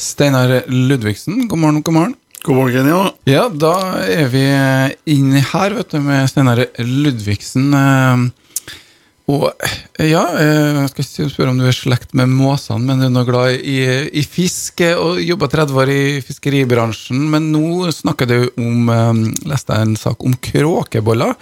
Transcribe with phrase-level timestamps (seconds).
[0.00, 2.14] Steinar Ludvigsen, god morgen, god morgen.
[2.42, 3.00] God morgen, ja.
[3.28, 3.74] Ja, da
[4.08, 4.44] er vi
[5.12, 7.74] inne her, vet du, med Steinar Ludvigsen.
[7.76, 8.28] eh,
[9.30, 9.44] Og
[10.00, 13.12] ja, eh, jeg skal ikke spørre om du er slekt med måsene, men du er
[13.14, 13.76] nå glad i,
[14.10, 17.20] i fisk eh, og jobba 30 år i fiskeribransjen.
[17.30, 19.12] Men nå snakker du om eh,
[19.52, 21.36] Leste jeg en sak om kråkeboller.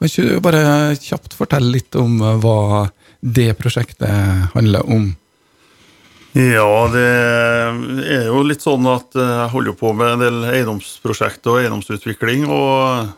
[0.00, 0.64] Kan ikke du bare
[1.00, 2.88] kjapt fortelle litt om eh, hva
[3.22, 5.08] det prosjektet handler om?
[6.30, 7.06] Ja, det
[8.06, 12.44] er jo litt sånn at eh, jeg holder på med en del eiendomsprosjekter og eiendomsutvikling.
[12.46, 13.08] Og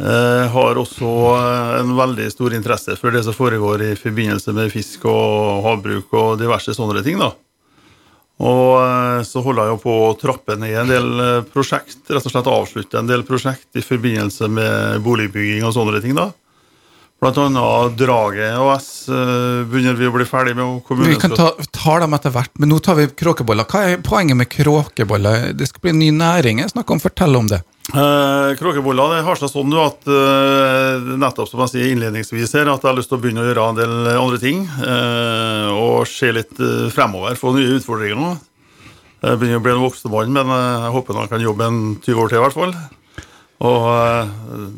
[0.00, 4.72] eh, har også eh, en veldig stor interesse for det som foregår i forbindelse med
[4.72, 7.20] fisk og havbruk og diverse sånne ting.
[7.20, 7.34] da.
[8.42, 11.10] Og så holder jeg jo på å trappe ned en del
[11.52, 16.16] prosjekt, rett og slett avslutte en del prosjekt i forbindelse med boligbygging og sånne ting.
[16.16, 16.30] da.
[17.22, 20.80] Blant annet Drage AS eh, begynner vi å bli ferdig med.
[21.06, 23.68] Vi kan ta, ta dem etter hvert, men nå tar vi kråkeboller.
[23.70, 25.52] Hva er poenget med kråkeboller?
[25.54, 26.64] Det skal bli en ny næring.
[26.64, 27.60] jeg snakker om, Fortell om det.
[27.92, 32.82] Eh, Kråkeboller det har seg sånn at eh, nettopp som jeg sier innledningsvis her, at
[32.82, 34.64] jeg har lyst til å begynne å gjøre en del andre ting.
[34.66, 38.32] eh, og se litt eh, fremover, få nye utfordringer nå.
[39.22, 41.80] Jeg begynner å bli en voksen mann, men eh, jeg håper han kan jobbe en
[42.02, 42.74] 20 år til i hvert fall.
[43.62, 44.30] Og eh,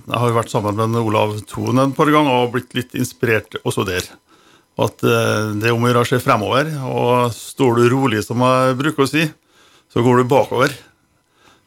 [0.04, 3.56] jeg har jo vært sammen med Olav Thon et par ganger og blitt litt inspirert
[3.62, 4.08] også der.
[4.80, 6.72] At eh, det er om å gjøre å se fremover.
[6.90, 9.28] Og står du rolig, som jeg bruker å si,
[9.92, 10.74] så går du bakover.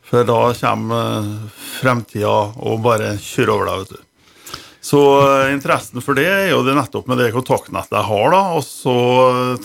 [0.08, 4.04] For da kommer eh, fremtida og bare kjører over deg, vet du.
[4.88, 5.02] Så
[5.52, 8.44] interessen for det er jo det nettopp med det kontaktnettet jeg har, da.
[8.56, 8.94] Og så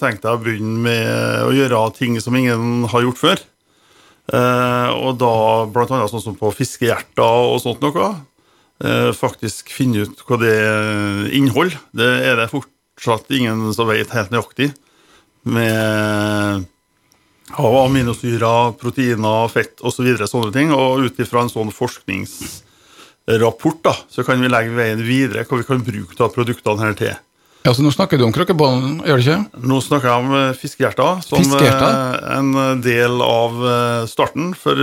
[0.01, 3.45] tenkte jeg å begynne med å gjøre ting som ingen har gjort før.
[4.31, 8.13] Eh, og da annet sånn som på fiskehjerter og sånt noe.
[8.83, 10.59] Eh, faktisk finne ut hva det
[11.35, 11.79] inneholder.
[11.95, 14.69] Det er det fortsatt ingen som vet helt nøyaktig.
[15.43, 16.69] Med
[17.53, 19.97] av aminosyrer, proteiner, fett osv.
[19.97, 20.69] Så videre, sånne ting.
[20.75, 25.69] Og ut ifra en sånn forskningsrapport da, så kan vi legge veien videre hva vi
[25.69, 27.15] kan bruke av produktene her til.
[27.63, 29.67] Ja, så Nå snakker du om krokkebollen, gjør du ikke?
[29.71, 31.93] Nå snakker jeg om fiskehjerta som Fiskehjerter?
[31.95, 34.75] eh, en del av eh, starten for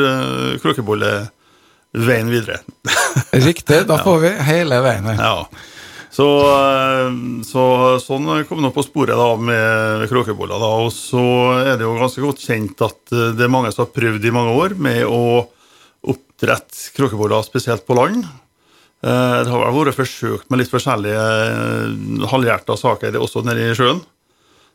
[0.64, 2.62] krokkebolleveien videre.
[3.50, 5.20] Riktig, da får vi hele veien her.
[5.20, 5.36] Ja.
[6.10, 7.12] Så, eh,
[7.46, 7.64] så
[8.02, 10.60] sånn kom nå på sporet da med kråkeboller.
[10.60, 10.72] Da.
[10.88, 11.22] Og så
[11.62, 14.34] er det jo ganske godt kjent at eh, det er mange som har prøvd i
[14.36, 15.22] mange år med å
[16.10, 18.24] oppdrette kråkeboller, spesielt på land.
[19.04, 24.02] Eh, Det har vært forsøkt med litt forskjellige eh, halvhjerta saker også nede i sjøen.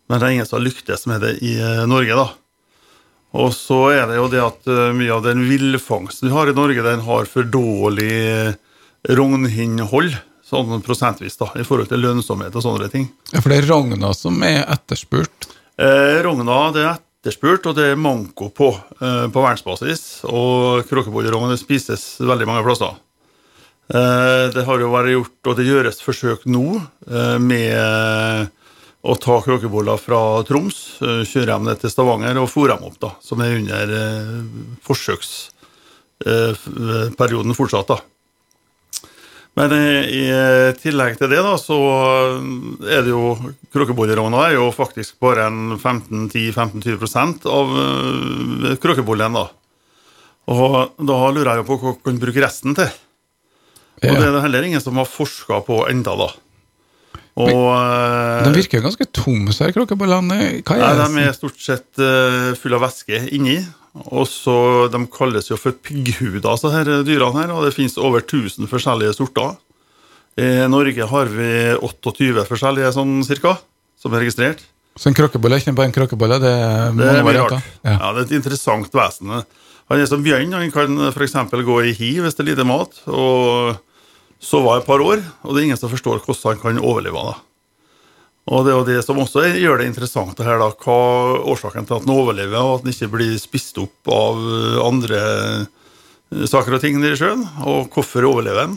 [0.08, 2.28] Men det er ingen som har lyktes med det i eh, Norge, da.
[3.34, 6.84] Og så er det jo det at mye av den villfangsten vi har i Norge,
[6.86, 8.54] den har for dårlig
[9.10, 10.14] rognhinnhold,
[10.46, 13.08] sånn prosentvis, da, i forhold til lønnsomhet og sånne ting.
[13.32, 15.48] Ja, For det er rogna som er etterspurt.
[15.74, 18.68] Eh, Rogna det er etterspurt, og det er manko på
[19.00, 20.04] eh, på verdensbasis.
[20.30, 22.94] Og kråkebollerogn det spises veldig mange plasser.
[23.84, 28.48] Eh, det har jo vært gjort, og det gjøres forsøk nå eh, med
[29.04, 32.96] å ta kråkeboller fra Troms, eh, kjøre dem ned til Stavanger og fòre dem opp,
[33.02, 34.40] da, som er under eh,
[34.86, 37.88] forsøksperioden fortsatt.
[37.92, 37.98] da.
[39.60, 40.24] Men eh, i
[40.80, 41.76] tillegg til det, da, så
[42.88, 43.36] er det jo
[43.74, 47.66] Kråkebollerogna er jo faktisk bare en 15-10-15-20 av
[48.80, 49.44] kråkebollen, da.
[50.54, 52.88] Og da lurer jeg jo på hva man kan bruke resten til.
[54.10, 56.30] Og det er det heller ingen som har forska på enda, da.
[57.34, 60.62] Og Men, De virker ganske tomme, så her kråkebollene.
[60.62, 61.00] Hva Nei, er?
[61.02, 63.58] De er stort sett uh, fulle av væske inni.
[64.10, 64.54] Og så,
[64.90, 67.40] De kalles jo for pigghuder, så her dyrene.
[67.40, 69.56] her, og Det finnes over 1000 forskjellige sorter.
[70.38, 73.56] I Norge har vi 28 forskjellige sånn cirka,
[73.98, 74.64] som er registrert.
[74.98, 77.68] Så en kråkebolle er ikke bare en kråkebolle, det er Det er mye rart.
[77.82, 77.94] Ja.
[77.98, 79.30] Ja, Det er et interessant vesen.
[79.90, 80.54] Han er som bjørn.
[80.54, 81.34] Han kan f.eks.
[81.50, 83.76] gå i hi hvis det er lite mat, og
[84.44, 85.22] sove et par år.
[85.42, 87.24] Og det er ingen som forstår hvordan han kan overleve.
[87.32, 87.36] da.
[88.52, 90.98] Og det er jo det som også gjør det interessant, her da, hva
[91.54, 94.42] årsaken til at han overlever, og at han ikke blir spist opp av
[94.84, 97.46] andre eh, saker og ting nede i sjøen.
[97.64, 98.76] Og hvorfor overlever han?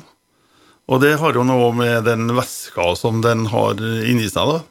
[0.88, 3.76] Og det har jo noe med den væska som den har
[4.08, 4.56] inni seg.
[4.56, 4.64] da.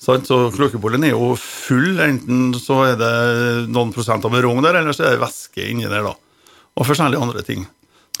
[0.00, 0.20] Så
[0.52, 3.14] kråkebollen er jo full, enten så er det
[3.72, 6.04] noen prosent av en der, eller så er det væske inni der.
[6.04, 6.12] da.
[6.76, 7.64] Og forskjellige andre ting.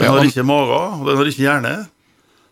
[0.00, 1.74] Den har ikke mage, og den har ikke hjerne.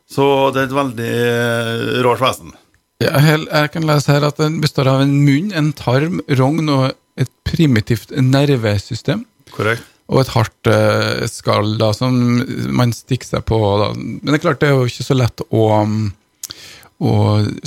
[0.09, 0.25] Så
[0.55, 2.55] det er et veldig eh, rart vesen.
[2.99, 6.89] Ja, jeg kan lese her at den består av en munn, en tarm, rogn og
[7.21, 9.23] et primitivt nervesystem.
[9.55, 9.85] Korrekt.
[10.09, 12.15] Og et hardt eh, skall da, som
[12.75, 13.59] man stikker seg på.
[13.83, 13.91] Da.
[13.99, 15.99] Men det er klart det er jo ikke så lett å, um,
[17.05, 17.15] å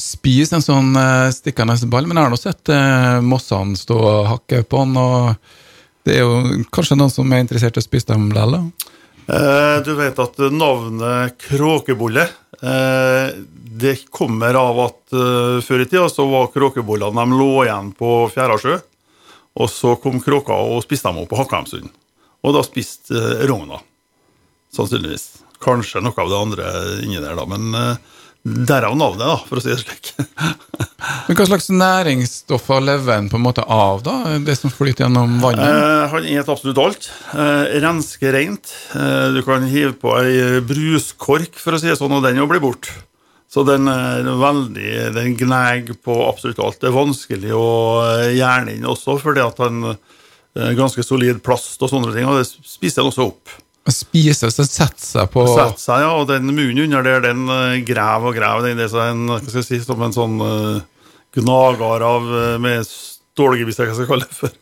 [0.01, 2.10] spise en sånn uh, stikkende ball.
[2.10, 4.98] Men jeg har nå sett uh, mossene stå og hakke på den.
[4.98, 8.72] og Det er jo kanskje noen som er interessert i å spise dem likevel?
[9.31, 12.24] Eh, du vet at navnet kråkebolle
[12.62, 13.36] eh,
[13.81, 18.10] det kommer av at uh, før i tida så var kråkebollene de lå igjen på
[18.30, 18.75] Fjærasjø.
[19.57, 21.88] Og så kom kråka og spiste dem opp på Hakkheimsund.
[22.45, 23.80] Og da spiste rogna.
[24.75, 25.25] Sannsynligvis.
[25.63, 26.68] Kanskje noe av det andre
[27.01, 27.48] inni der, da.
[27.50, 27.98] Men
[28.43, 30.13] derav navnet, da, for å si det slik.
[31.27, 34.15] Men Hva slags næringsstoffer lever en på en måte av, da?
[34.41, 35.61] Det som flyter gjennom vannet?
[35.65, 37.07] Eh, han spiser absolutt alt.
[37.35, 38.73] Eh, rensker rent.
[38.97, 42.49] Eh, du kan hive på ei bruskork, for å si det sånn, og den jo
[42.49, 42.93] blir borte.
[43.51, 46.79] Så den er veldig, den gnager på absolutt alt.
[46.81, 47.67] Det er vanskelig å
[48.07, 52.41] eh, gjerne inn også, fordi at den er ganske solid plast og sånne ting, og
[52.41, 53.53] det spiser han også opp.
[53.89, 57.80] Spises og setter seg på Setter seg, ja, og den munnen under der, den eh,
[57.88, 58.68] graver og graver.
[58.69, 62.30] Den er en, hva skal jeg si, som en sånn uh, gnager av
[62.62, 64.54] med stålgebiss, hva skal jeg kalle det for.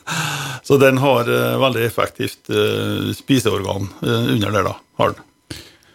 [0.70, 4.76] så den har uh, veldig effektivt uh, spiseorgan under der, da.
[5.02, 5.30] har den.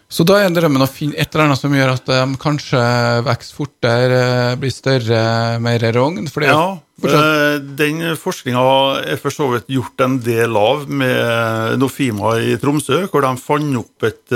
[0.09, 2.79] Så da er drømmen å finne et eller annet som gjør at de kanskje
[3.27, 4.21] vokser fortere,
[4.57, 5.19] blir større,
[5.61, 6.23] mer rogn?
[6.41, 7.67] Ja, fortsatt...
[7.77, 8.63] den forskninga
[9.03, 13.77] er for så vidt gjort en del av med Nofima i Tromsø, hvor de fant
[13.77, 14.33] opp et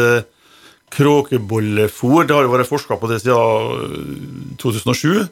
[0.94, 2.28] kråkebollefôr.
[2.30, 5.24] Det har jo vært forska på det siden 2007,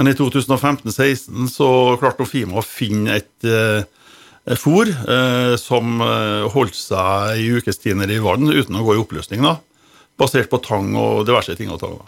[0.00, 1.68] men i 2015-16 så
[2.00, 8.80] klarte Nofima å finne et fôr eh, som holdt seg i ukestimer i vann uten
[8.80, 9.44] å gå i oppløsning.
[9.44, 9.58] da
[10.18, 11.70] basert på tang og diverse ting.
[11.72, 11.98] og tang.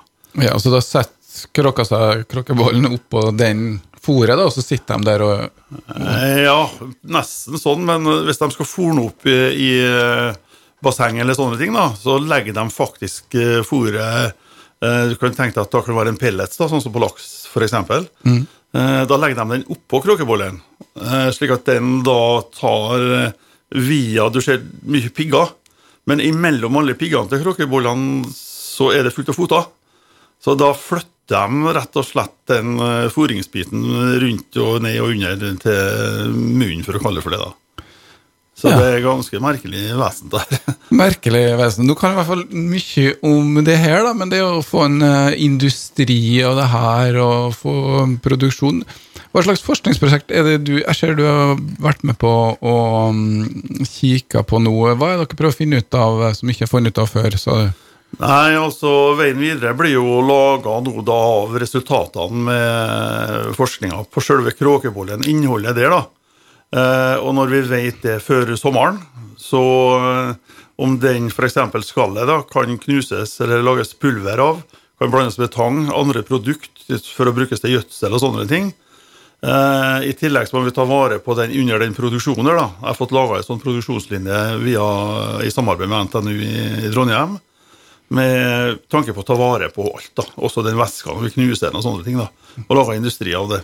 [0.43, 5.25] Ja, Så da setter kråka seg kråkebollen oppå den fôret, og så sitter de der
[5.25, 5.35] og
[5.97, 6.59] eh, Ja,
[7.17, 11.73] nesten sånn, men hvis de skal fôre opp i, i eh, basseng eller sånne ting,
[11.75, 14.41] da, så legger de faktisk eh, fôret
[14.85, 17.47] Du kan tenke deg at det kan være en pellets, da, sånn som på laks
[17.49, 17.73] f.eks.
[18.27, 18.43] Mm.
[19.09, 20.59] Da legger de den oppå kråkebollen,
[21.33, 23.07] slik at den da tar
[23.73, 25.55] via Du ser mye pigger
[26.11, 29.67] men imellom alle piggene til kråkebollene så er det fullt av foter.
[30.43, 33.85] Så da flytter de rett og slett den eh, fôringsbiten
[34.21, 37.41] rundt og ned og under til munnen, for å kalle det for det.
[37.41, 37.55] da.
[38.55, 38.77] Så ja.
[38.79, 40.59] det er ganske merkelig vesen der.
[41.05, 41.89] merkelig vesen.
[41.89, 45.01] Du kan i hvert fall mye om det her, da, men det å få en
[45.03, 47.75] uh, industri av det her og få
[48.25, 48.85] produksjon
[49.35, 52.75] hva slags forskningsprosjekt er det du Jeg ser du har vært med på å
[53.83, 54.95] kikka kikke på noe.
[54.95, 57.35] Hva er dere prøver å finne ut av som ikke er funnet ut av før?
[57.41, 57.57] sa?
[58.21, 64.55] Nei, altså Veien videre blir jo laga nå da av resultatene med forskninga på selve
[64.55, 65.91] kråkebollen, innholdet der.
[65.91, 66.05] da.
[66.75, 69.01] Eh, og når vi vet det før sommeren,
[69.39, 69.65] så
[69.99, 71.59] eh, om den f.eks.
[71.87, 74.63] skallet da, kan knuses eller lages pulver av,
[74.99, 78.73] kan blandes med tang, andre produkt for å brukes til gjødsel og sånne ting,
[79.45, 82.47] I tillegg så må vi ta vare på den under den produksjonen.
[82.47, 82.69] da.
[82.81, 84.87] Jeg har fått laga en sånn produksjonslinje via,
[85.45, 87.37] i samarbeid med NTNU i Trondheim.
[88.15, 90.25] Med tanke på å ta vare på alt, da.
[90.37, 92.17] også den væska når vi knuser den og sånne ting.
[92.21, 92.31] da,
[92.69, 93.63] Og lage industri av det.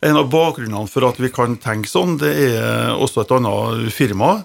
[0.00, 4.44] En av bakgrunnene for at vi kan tenke sånn, det er også et annet firma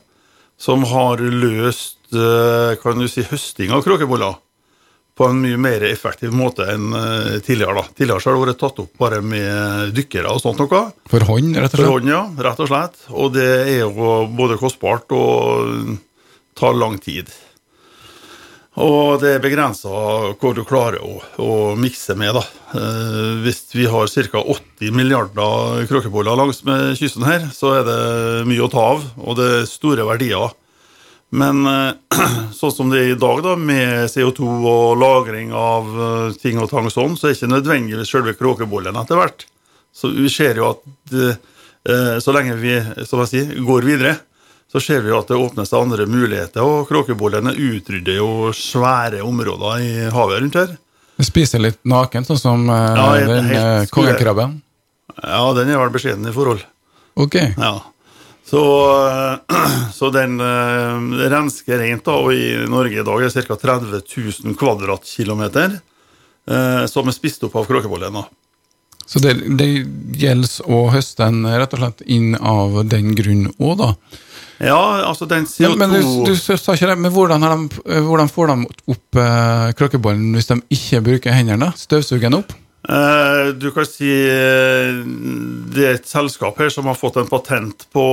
[0.57, 4.39] som har løst eh, kan du si, høsting av kråkeboller
[5.13, 7.77] på en mye mer effektiv måte enn eh, tidligere.
[7.77, 7.85] da.
[7.93, 10.83] Tidligere har det vært tatt opp bare med dykkere og sånt noe.
[11.11, 11.85] For hånd, rett og slett?
[11.85, 12.99] For hånd, ja, rett og slett.
[13.13, 15.97] Og det er jo både kostbart og
[16.57, 17.29] tar lang tid.
[18.81, 19.89] Og det er begrensa
[20.41, 22.33] hvor du klarer å, å mikse med.
[22.33, 22.41] da.
[22.73, 24.41] Eh, hvis vi har ca.
[24.41, 28.01] 80 milliarder kråkeboller langs med kysten her, så er det
[28.49, 30.57] mye å ta av, og det er store verdier.
[31.33, 31.93] Men eh,
[32.59, 36.69] sånn som det er i dag, da, med CO2 og lagring av eh, ting og
[36.69, 39.47] tang og sånn, så er det ikke nødvendigvis selve kråkebollen etter hvert.
[39.93, 42.77] Så vi ser jo at eh, så lenge vi
[43.09, 44.13] som jeg sier, går videre,
[44.71, 46.65] så ser vi jo at det åpner seg andre muligheter.
[46.65, 50.75] Og kråkebollene utrydder jo svære områder i havet rundt her.
[51.17, 53.51] Du spiser litt naken, sånn som ja, den
[53.93, 54.55] kongekrabben?
[55.19, 56.63] Ja, den er vel beskjeden i forhold.
[57.21, 57.37] Ok.
[57.53, 57.75] Ja.
[58.53, 58.65] Så,
[59.93, 63.55] så den uh, rensker rent, da, og i Norge i dag er det ca.
[63.57, 64.03] 30
[64.45, 68.19] 000 kvadratkilometer uh, som er spist opp av kråkebollen.
[69.09, 69.71] Så det, det,
[70.21, 73.89] gjelder å høste den rett og slett inn av den grunn òg, da?
[74.61, 78.29] Ja, altså den CO2 Men, men du, du, sa ikke det, men hvordan, de, hvordan
[78.37, 81.73] får de opp uh, kråkebollen hvis de ikke bruker hendene?
[81.73, 82.53] Støvsuger den opp?
[82.83, 84.97] Eh, du kan si eh,
[85.71, 88.03] det er et selskap her som har fått en patent på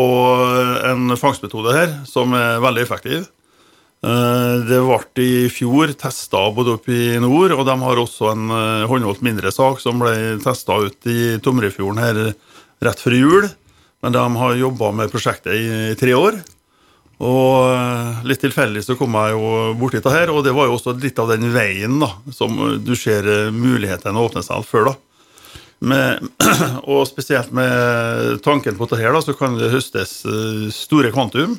[0.47, 3.29] eh, en fangstmetode her som er veldig effektiv.
[4.01, 8.47] Det ble i fjor testa både oppe i nord, og de har også en
[8.89, 12.21] håndholdt mindre sak som ble testa ut i Tomrefjorden her
[12.81, 13.51] rett før jul.
[14.01, 15.69] Men de har jobba med prosjektet i,
[16.01, 16.41] tre år.
[17.21, 20.79] Og eh, litt tilfeldig så kom jeg jo borti dette her, og det var jo
[20.79, 24.93] også litt av den veien da, som du ser eh, mulighetene åpne seg før.
[24.93, 24.95] da.
[25.81, 26.31] Med,
[26.93, 31.59] og spesielt med tanken på dette her, da, så kan det høstes eh, store kvantum.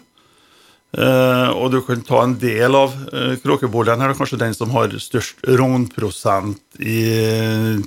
[0.98, 4.98] Eh, og du kan ta en del av eh, kråkebollen her, kanskje den som har
[4.98, 7.78] størst rognprosent i,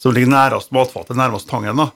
[0.00, 1.84] som ligger nærmest matfatet, nærmest tangen.
[1.84, 1.90] da,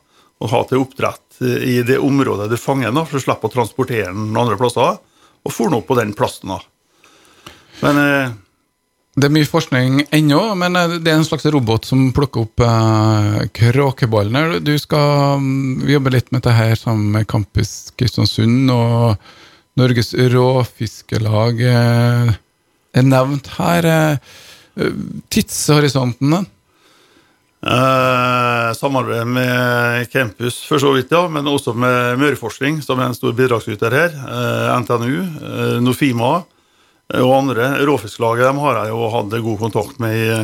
[0.44, 4.12] Og ha til oppdrett i det området du fanger den, for å slippe å transportere
[4.12, 5.00] den andre plasser
[5.44, 6.54] og for nå på den plassen.
[6.54, 6.60] da.
[7.82, 8.32] Men eh,
[9.14, 12.64] Det er mye forskning ennå, men eh, det er en slags robot som plukker opp
[12.64, 14.60] eh, kråkeballene.
[14.64, 15.44] Du skal
[15.86, 19.20] jobbe vi litt med dette her sammen med Campus Kristiansund og
[19.78, 21.60] Norges Råfiskelag.
[21.60, 22.34] Eh,
[22.94, 23.90] er nevnt her.
[23.90, 24.90] Eh,
[25.30, 26.44] tidshorisonten, da?
[27.64, 33.16] Eh, samarbeid med campus for så vidt, ja, men også med Møreforskning, som er en
[33.16, 34.12] stor bidragsyter her.
[34.14, 36.34] Eh, NTNU, eh, Nofima
[37.12, 37.70] eh, og andre.
[37.88, 40.42] Råfisklaget dem har jeg jo hatt god kontakt med i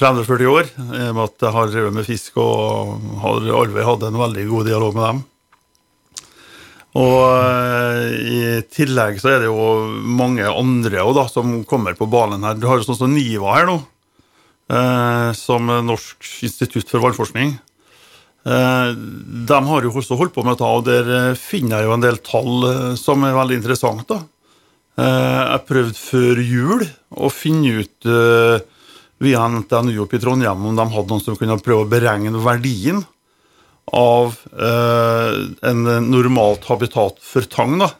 [0.00, 4.02] 30-40 år, i og med at jeg har drevet med fisk og har aldri hatt
[4.08, 5.22] en veldig god dialog med dem.
[6.94, 12.06] Og eh, i tillegg så er det jo mange andre også, da, som kommer på
[12.10, 12.58] banen her.
[12.58, 13.93] Du har jo sånn som NIVA her nå, eh,
[15.36, 17.50] som Norsk institutt for vannforskning.
[18.44, 18.90] Eh,
[19.48, 22.04] de har jo også holdt på med dette, og der eh, finner jeg jo en
[22.04, 24.18] del tall eh, som er veldig interessante.
[25.00, 26.84] Eh, jeg prøvde før jul
[27.16, 28.58] å finne ut eh,
[29.24, 33.00] via NTNU oppe i Trondheim om de hadde noen som kunne prøve å beregne verdien
[33.96, 35.40] av eh,
[35.70, 37.78] en normalt habitat for tang.
[37.80, 37.94] da.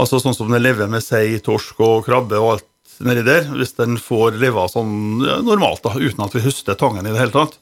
[0.00, 2.69] Altså sånn som det lever med sei, torsk og krabbe og alt
[3.06, 3.48] nedi der.
[3.56, 7.20] Hvis den får leve sånn ja, normalt, da, uten at vi høster tangen i det
[7.20, 7.58] hele tatt.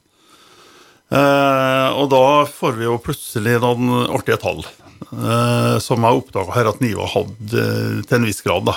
[1.08, 6.68] Eh, og da får vi jo plutselig noen artige tall, eh, som jeg oppdaga her
[6.72, 8.68] at NIVA hadde eh, til en viss grad.
[8.68, 8.76] da.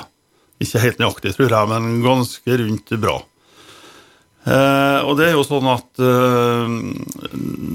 [0.61, 3.19] Ikke helt nøyaktig, tror jeg, men ganske rundt bra.
[4.41, 6.71] Eh, og det er jo sånn at eh,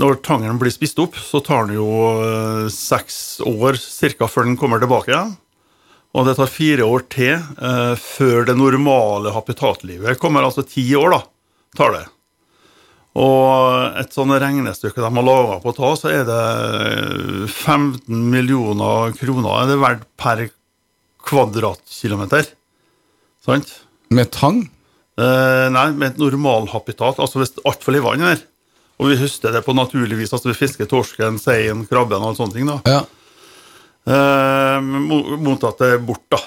[0.02, 1.86] når tangen blir spist opp, så tar den jo
[2.24, 4.26] eh, seks år ca.
[4.26, 5.36] før den kommer tilbake igjen.
[6.16, 10.46] Og det tar fire år til eh, før det normale habitatlivet kommer.
[10.46, 11.22] Altså ti år, da,
[11.76, 12.04] tar det.
[13.16, 18.00] Og et sånt regnestykke de har laga på ta, så er det 15
[18.32, 20.42] millioner kroner er det verdt per
[21.26, 22.50] kvadratkilometer.
[23.44, 23.72] Sant?
[24.12, 24.66] Med tang?
[25.16, 27.20] Eh, nei, med et normalhabitat.
[27.22, 28.44] Altså hvis alt får leve inni der.
[29.00, 30.32] Og vi høster det på naturlig vis.
[30.32, 32.68] Altså vi fisker torsken, seien, krabben og sånne ting.
[32.68, 32.80] da.
[32.88, 33.02] Ja.
[34.06, 36.38] Eh, mottatt mot at det borte, da.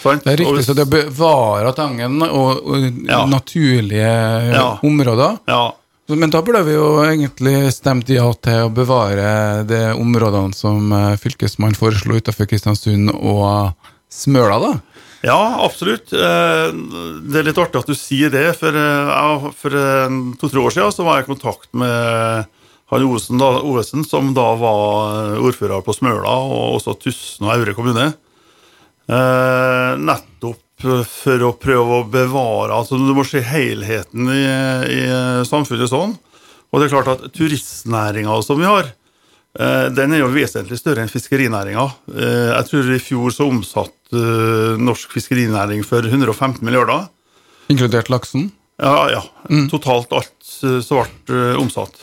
[0.00, 0.24] Sant?
[0.24, 3.24] Det er riktig, hvis- så det bevarer tangen og, og Ja.
[3.26, 4.78] naturlige Ja.
[4.82, 5.38] områder.
[5.46, 5.72] Ja.
[6.08, 11.16] Men da burde vi jo egentlig stemt ja til å bevare de områdene som eh,
[11.16, 13.74] fylkesmannen foreslo utenfor Kristiansund og
[14.10, 14.80] Smøla, da.
[15.24, 16.12] Ja, absolutt.
[16.12, 20.92] Eh, Det er litt artig at du sier det, for, eh, for to-tre år siden
[20.92, 22.46] så var jeg i kontakt med
[22.92, 27.74] han Osen, da, Ovesen, som da var ordfører på Smøla, og også Tusen og Aure
[27.76, 28.10] kommune.
[29.08, 30.60] Eh, Nettopp
[31.08, 34.42] for å prøve å bevare altså Du må se helheten i,
[34.90, 35.00] i
[35.48, 36.16] samfunnet sånn.
[36.72, 38.90] Og det er klart at turistnæringa som vi har,
[39.54, 41.86] Eh, Den er jo vesentlig større enn fiskerinæringa.
[42.10, 47.08] Eh, Jeg tror i fjor så omsatt eh, norsk fiskerinæring for 115 milliarder.
[47.70, 48.50] Inkludert laksen.
[48.82, 49.22] Ja, ja.
[49.70, 51.94] Totalt alt som ble eh, omsatt.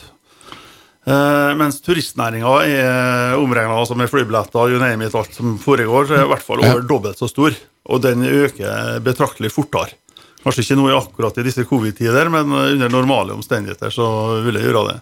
[1.02, 6.18] Eh, mens turistnæringa er omregna altså med flybilletter, you name it, alt som foregår, så
[6.18, 7.56] er i hvert fall over dobbelt så stor.
[7.90, 9.96] Og den øker betraktelig fortere.
[10.42, 14.06] Kanskje ikke nå akkurat i disse covid-tider, men eh, under normale omstendigheter så
[14.46, 15.00] vil jeg gjøre det.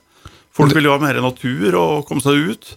[0.57, 2.73] Folk vil jo ha mer natur og komme seg ut.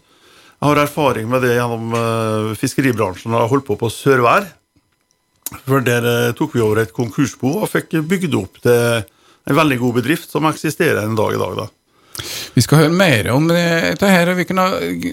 [0.63, 3.33] Jeg har erfaring med det gjennom uh, fiskeribransjen.
[3.33, 4.45] Jeg har holdt på på Sørvær.
[5.65, 9.79] For Der uh, tok vi over et konkursbo og fikk bygd opp til en veldig
[9.81, 11.57] god bedrift som eksisterer en dag i dag.
[11.65, 11.67] da.
[12.53, 14.65] Vi skal høre mer om dette her, vi kunne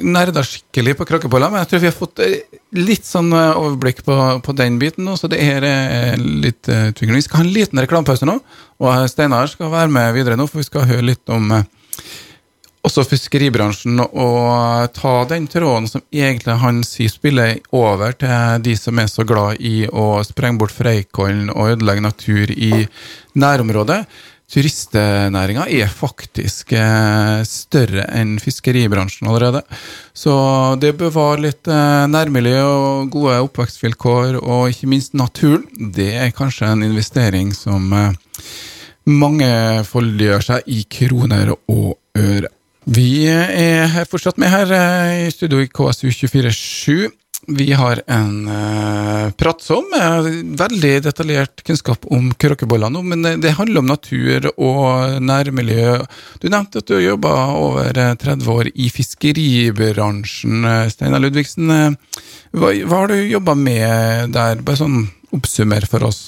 [0.05, 4.03] nerda skikkelig på Krakkepolla, men jeg tror vi har fått eh, litt sånn eh, overblikk
[4.07, 7.17] på, på den biten nå, så det her er litt eh, utvikling.
[7.17, 8.37] Vi skal ha en liten reklamepause nå,
[8.81, 11.65] og Steinar skal være med videre nå, for vi skal høre litt om eh,
[12.87, 19.01] også fiskeribransjen, og ta den tråden som egentlig han sier spiller over til de som
[19.01, 22.87] er så glad i å sprenge bort Freikollen og ødelegge natur i
[23.41, 24.01] nærområdet.
[24.51, 29.63] Turistnæringa er faktisk eh, større enn fiskeribransjen allerede.
[30.13, 30.35] Så
[30.83, 35.69] det bør være litt eh, nærmiljø og gode oppvekstvilkår, og ikke minst naturen.
[35.95, 37.93] Det er kanskje en investering som
[39.11, 39.51] mange
[39.87, 42.51] forlører seg i kroner og øre.
[42.91, 47.11] Vi er fortsatt med her eh, i studio i KSU247.
[47.49, 50.27] Vi har en uh, pratsom, uh,
[50.61, 55.97] veldig detaljert kunnskap om kråkeboller nå, men det handler om natur og nærmiljø.
[56.43, 60.69] Du nevnte at du har jobba over 30 år i fiskeribransjen.
[60.93, 64.61] Steinar Ludvigsen, hva, hva, har du jobba med der?
[64.61, 65.01] Bare sånn
[65.35, 66.23] oppsummer for oss.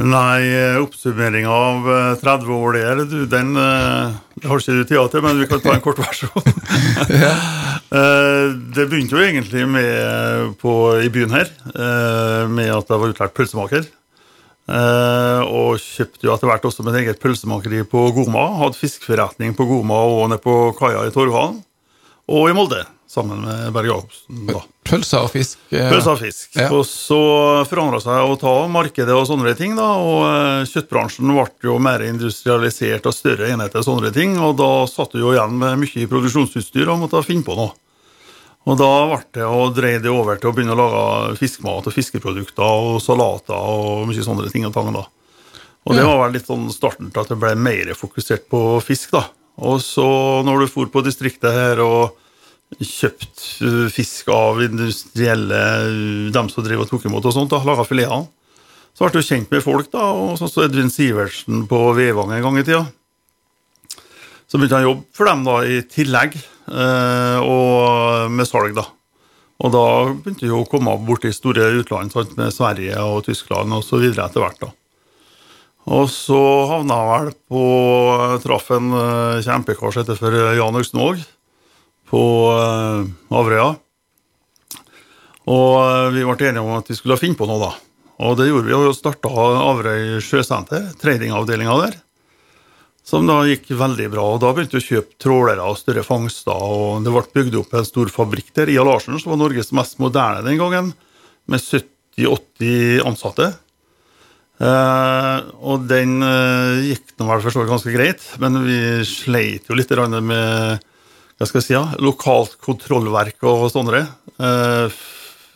[0.00, 0.44] Nei,
[0.80, 1.88] oppsummeringa av
[2.20, 6.00] 30 år der, du, den det har ikke tida men vi kan ta en kort
[6.00, 6.52] versjon.
[7.24, 7.32] ja.
[7.90, 13.14] Eh, det begynte jo egentlig med på, i byen her eh, med at jeg var
[13.14, 13.88] utlært pølsemaker.
[14.70, 18.46] Eh, og kjøpte jo etter hvert også mitt eget pølsemakeri på Goma.
[18.60, 21.60] Hadde fiskeforretning på Goma og nede på kaia i Torvhallen.
[22.30, 24.50] Og i Molde sammen med Berge Jacobsen.
[24.86, 25.58] Pølser og fisk?
[25.74, 26.52] Eh, Pølser og fisk.
[26.54, 26.68] Ja.
[26.70, 27.18] Og så
[27.66, 29.74] forandra seg å ta markedet og sånne ting.
[29.78, 34.38] da, og eh, Kjøttbransjen ble jo mer industrialisert og større enheter og sånne ting.
[34.38, 37.74] Og da satt du jo igjen med mye produksjonsutstyr og måtte finne på noe.
[38.68, 41.96] Og da ble det å dreie det over til å begynne å lage fiskemat og
[41.96, 44.68] fiskeprodukter og salater og mye sånne ting.
[44.70, 45.06] Og tang da.
[45.88, 49.16] Og det var vel litt sånn starten til at det ble mer fokusert på fisk.
[49.16, 49.26] da.
[49.66, 50.06] Og så
[50.46, 52.20] når du for på distriktet her og
[52.78, 57.66] kjøpt eh, fisk av industrielle, eh, dem som driver og tok imot og sånt, og
[57.66, 58.28] laga filetene.
[58.94, 62.42] Så ble du kjent med folk, da, og sånn som Edvin Sivertsen på Vevang en
[62.44, 62.84] gang i tida.
[64.50, 66.34] Så begynte han å jobbe for dem da i tillegg,
[66.70, 68.86] eh, og med salg, da.
[69.60, 69.86] Og da
[70.16, 74.26] begynte vi å komme bort i store utland, sant, med Sverige og Tyskland så videre
[74.26, 74.62] etter hvert.
[74.62, 74.72] da.
[75.90, 76.38] Og så
[76.70, 77.64] havna jeg vel på
[78.42, 78.90] Traff en
[79.44, 81.22] kjempekar som heter for Jan Augsnåg
[82.10, 83.70] på uh, Averøya.
[85.50, 87.72] Og uh, vi ble enige om at vi skulle finne på noe, da.
[88.20, 91.96] Og det gjorde vi, og starta Averøy sjøsenter, tradingavdelinga der.
[93.06, 94.26] Som da gikk veldig bra.
[94.34, 96.52] og Da begynte vi å kjøpe trålere og større fangster.
[96.52, 99.98] og Det ble bygd opp en stor fabrikk der, Ia Larsen, som var Norges mest
[100.02, 100.92] moderne den gangen,
[101.50, 103.48] med 70-80 ansatte.
[104.60, 108.76] Uh, og den uh, gikk nå vel for så vidt ganske greit, men vi
[109.08, 110.84] sleit jo litt med
[111.40, 114.02] hva skal jeg si, ja, lokalt kontrollverk og sånne.
[114.36, 114.96] Eh,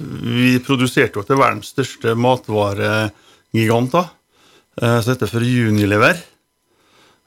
[0.01, 4.07] vi produserte jo til verdens største matvaregiganter,
[4.81, 6.23] eh, som heter for Unilever.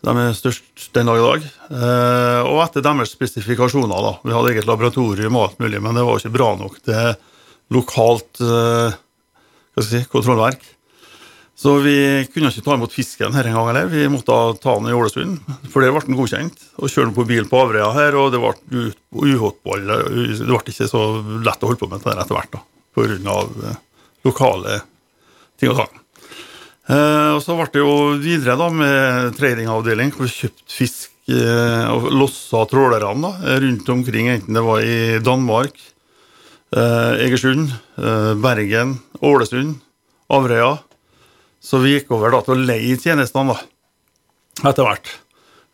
[0.01, 1.45] De er størst den dag i dag.
[1.69, 4.15] Eh, og etter deres spesifikasjoner, da.
[4.25, 7.13] Vi hadde eget laboratorium og alt mulig, men det var ikke bra nok til
[7.77, 10.65] lokalt hva skal jeg si, kontrollverk.
[11.57, 11.97] Så vi
[12.29, 13.87] kunne ikke ta imot fisken her en gang heller.
[13.89, 15.39] Vi måtte ta den i Ålesund,
[15.73, 16.59] for der ble den godkjent.
[16.77, 18.83] Og kjøre den på bil på Averøya her, og det ble
[19.33, 19.87] uholdball.
[19.89, 21.01] Det ble ikke så
[21.47, 22.61] lett å holde på med det etter hvert, da,
[22.93, 23.39] pga.
[23.71, 23.81] Eh,
[24.27, 24.77] lokale
[25.57, 25.99] ting og tang.
[26.93, 31.89] Eh, og så ble det jo videre da med tradingavdeling, hvor vi kjøpte fisk eh,
[31.89, 33.33] og lossa trålerne
[33.65, 35.73] rundt omkring, enten det var i Danmark,
[36.77, 37.71] Egersund,
[38.43, 39.77] Bergen, Ålesund,
[40.35, 40.75] Averøya.
[41.67, 43.58] Så vi gikk over da til å leie tjenestene da,
[44.69, 45.08] etter hvert.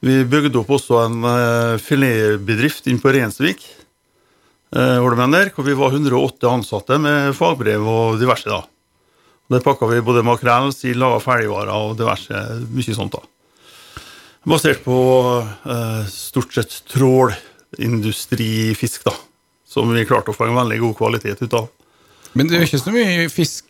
[0.03, 3.61] Vi bygde opp også en uh, filetbedrift inn på Rensvik,
[4.73, 8.49] uh, der, hvor vi var 108 ansatte med fagbrev og diverse.
[8.49, 8.63] da.
[9.53, 12.33] Der pakka vi både makrell, sild, laga ferdigvarer og diverse
[12.73, 13.13] mye sånt.
[13.13, 13.21] da.
[14.49, 14.97] Basert på
[15.45, 19.13] uh, stort sett trålindustrifisk, da.
[19.69, 21.69] Som vi klarte å få en veldig god kvalitet ut av.
[22.33, 23.69] Men det er jo ikke så mye fisk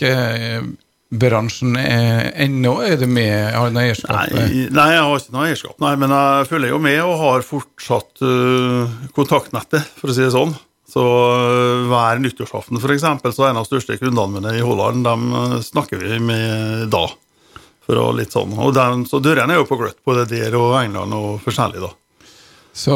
[1.20, 2.74] bransjen ennå?
[2.86, 3.54] Er du med?
[3.54, 4.14] Har du noe eierskap?
[4.16, 7.48] Nei, nei, jeg har ikke noe eierskap, nei, men jeg følger jo med og har
[7.48, 10.56] fortsatt uh, kontaktnettet, for å si det sånn.
[10.94, 15.06] Så uh, hver nyttårsaften eksempel, så er en av de største kundene mine i Holland,
[15.06, 17.08] dem snakker vi med da.
[17.84, 18.54] For å litt sånn.
[18.64, 21.92] Og den, så dørene er jo på gløtt, både der og England og forskjellig, da.
[22.74, 22.96] Så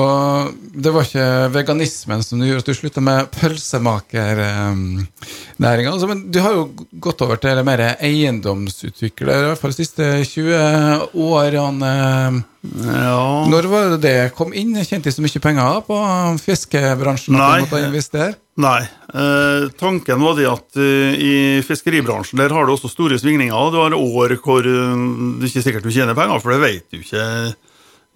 [0.74, 5.92] det var ikke veganismen som gjorde at du slutta med pølsemakernæringa.
[5.92, 6.64] Altså, men du har jo
[6.98, 11.94] gått over til mer eiendomsutvikler, i hvert fall de siste 20 årene.
[12.68, 13.46] Ja.
[13.54, 14.74] Når var det det kom inn?
[14.82, 15.96] Tjente de så mye penger på
[16.42, 17.38] fiskebransjen?
[17.38, 17.62] Nei.
[17.62, 18.34] At investere?
[18.58, 18.82] Nei.
[19.14, 23.70] Eh, tanken var det at uh, i fiskeribransjen der har du også store svingninger.
[23.70, 24.98] Du har år hvor uh,
[25.38, 27.54] det ikke er sikkert du tjener penger, for det vet du ikke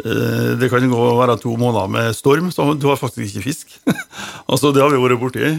[0.02, 3.78] det kan gå være to måneder med storm, så du har faktisk ikke fisk.
[4.52, 5.54] altså Det har vi vært borti.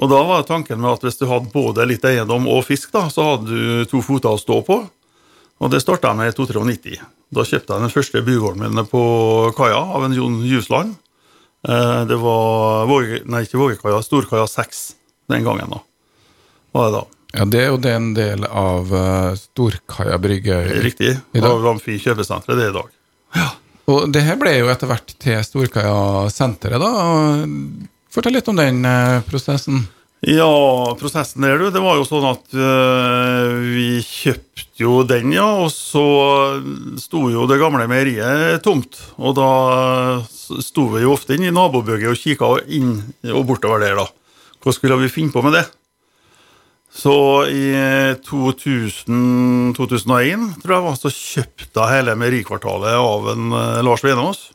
[0.00, 3.06] Og da var tanken med at hvis du hadde både litt eiendom og fisk, da,
[3.12, 4.80] så hadde du to foter å stå på.
[5.60, 7.00] Og det starta jeg med i 1993.
[7.36, 9.02] Da kjøpte jeg den første bugården min på
[9.58, 10.96] kaia av en Jon Jusland.
[11.68, 14.80] Eh, det var Våge, nei, ikke Vågekaia, Storkaia 6
[15.28, 15.68] den gangen.
[15.70, 15.82] da.
[16.72, 17.04] Var det da.
[17.32, 20.56] Ja, Det er jo det en del av uh, Storkaia brygge.
[20.82, 21.12] Riktig.
[21.38, 22.88] Av Amfi kjøpesenter det er i dag.
[23.36, 23.50] Ja.
[23.90, 26.90] Og det her ble jo etter hvert til Storkaia senteret, da.
[28.10, 29.84] Fortell litt om den eh, prosessen.
[30.20, 30.50] Ja,
[31.00, 31.70] prosessen der, du.
[31.72, 35.46] Det var jo sånn at øh, vi kjøpte jo den, ja.
[35.64, 36.04] Og så
[37.00, 39.00] sto jo det gamle meieriet tomt.
[39.16, 39.50] Og da
[40.60, 42.98] sto vi jo ofte inn i nabobygget og kikka inn
[43.32, 44.08] og bortover der, da.
[44.60, 45.64] Hva skulle vi finne på med det?
[46.90, 47.14] Så
[47.46, 47.66] i
[48.26, 54.48] 2000, 2001 tror jeg var, så kjøpte jeg hele meierikvartalet av en uh, Lars Venås.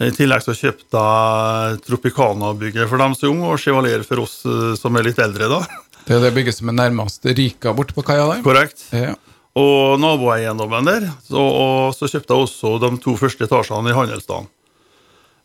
[0.00, 4.38] I tillegg så kjøpte jeg Tropicana-bygget for dem som er unge, og Chevalier for oss
[4.48, 5.50] uh, som er litt eldre.
[5.52, 5.60] da.
[6.06, 8.40] Det er det bygget som er nærmest Rika borte på kaia der?
[8.46, 8.88] Korrekt.
[8.96, 9.12] Ja.
[9.60, 11.10] Og naboeiendommen der.
[11.28, 14.48] Så, og så kjøpte jeg også de to første etasjene i Handelsdalen.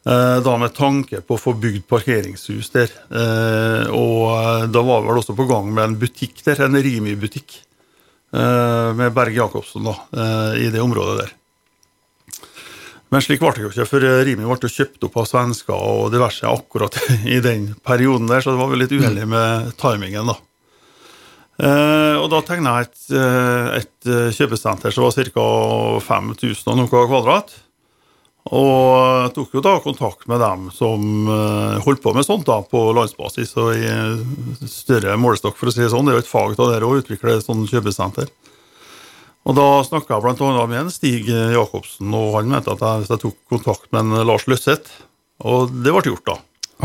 [0.08, 2.92] Eh, da med tanke på å få bygd parkeringshus der.
[3.12, 6.80] Eh, og eh, da var vi vel også på gang med en butikk der, en
[6.80, 7.64] Rimi-butikk.
[8.28, 9.94] Med Berge Jacobsen da,
[10.60, 11.30] i det området der.
[13.08, 16.44] Men slik ble det jo ikke, for Rimi ble kjøpt opp av svensker og diverse
[16.44, 17.00] akkurat
[17.36, 20.36] i den perioden der, så det var vel litt uheldig med timingen, da.
[22.20, 23.08] Og da tegna jeg et,
[23.80, 25.48] et kjøpesenter som var ca.
[26.12, 27.56] 5000 og noe kvadrat.
[28.48, 32.84] Og tok jo da kontakt med dem som uh, holdt på med sånt da, på
[32.96, 36.08] landsbasis og i større målestokk, for å si det sånn.
[36.08, 38.32] Det er jo et fag av det å utvikle et sånt kjøpesenter.
[39.48, 40.66] Og Da snakka jeg bl.a.
[40.68, 44.28] med en Stig Jacobsen, og han mente at jeg, hvis jeg tok kontakt med en
[44.28, 44.92] Lars Løseth,
[45.48, 46.38] og det ble gjort, da.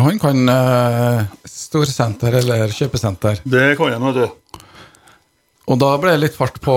[0.03, 3.42] Han kan uh, storsenter eller kjøpesenter?
[3.44, 4.42] Det kan han, vet du.
[5.70, 6.75] Og da ble det litt fart på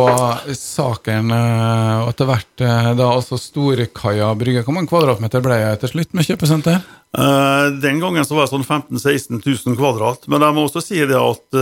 [0.53, 4.61] saken, eh, og etter hvert eh, da altså Storekaia brygge.
[4.65, 6.83] Hvor mange kvadratmeter ble jeg til slutt med kjøpesenter?
[7.15, 10.29] Uh, den gangen så var det sånn 15 000-16 000 kvadrat.
[10.29, 11.59] Men jeg må også si det at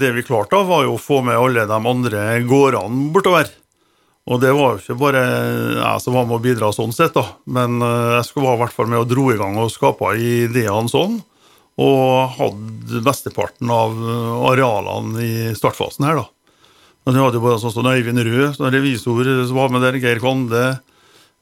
[0.00, 3.52] det vi klarte, da, var jo å få med alle de andre gårdene bortover.
[4.24, 5.22] Og det var jo ikke bare
[5.76, 7.36] jeg som var med å bidra sånn sett, da.
[7.44, 10.88] Men jeg skulle være i hvert fall med og dro i gang og skapa ideene
[10.90, 11.20] sånn.
[11.84, 13.98] Og hadde mesteparten av
[14.48, 16.30] arealene i startfasen her, da.
[17.04, 20.00] Men hun hadde jo bare sånn som Øyvind Rød, som revisor, som var med der.
[20.00, 20.64] Geir Kvande.